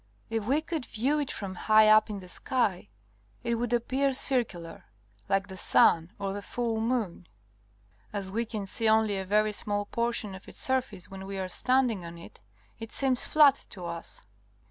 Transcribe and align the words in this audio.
If 0.31 0.47
we 0.47 0.61
could 0.61 0.87
view 0.87 1.19
it 1.19 1.29
from 1.29 1.53
high 1.53 1.87
up 1.87 2.09
in 2.09 2.21
the 2.21 2.27
sky, 2.27 2.89
it 3.43 3.53
would 3.53 3.71
appear 3.71 4.13
circular, 4.13 4.85
like 5.29 5.47
the 5.47 5.55
sun 5.57 6.11
or 6.17 6.33
the 6.33 6.41
full 6.41 6.81
moon. 6.81 7.27
As 8.11 8.31
we 8.31 8.43
can 8.43 8.65
see 8.65 8.89
only 8.89 9.15
a 9.19 9.25
very 9.25 9.51
small 9.53 9.85
portion 9.85 10.33
of 10.33 10.47
its 10.47 10.59
surface 10.59 11.11
when 11.11 11.27
we 11.27 11.37
are 11.37 11.47
standing 11.47 12.03
on 12.03 12.17
it, 12.17 12.41
it 12.79 12.91
seems 12.91 13.25
flat 13.25 13.67
to 13.69 13.85
us. 13.85 14.25